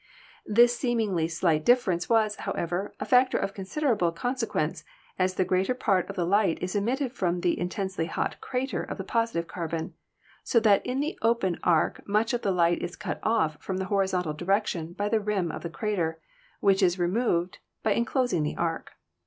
[0.47, 4.83] This seemingly slight difference was, however, a factor of considerable con sequence,
[5.19, 8.97] as the greater part of the light is emitted from the intensely hot crater of
[8.97, 9.93] the positive carbon,
[10.43, 13.85] so that in the open arc much of the light is cut off from the
[13.93, 16.19] horizontal direction by the rim of the crater,
[16.61, 18.93] which is removed by enclosing the arc.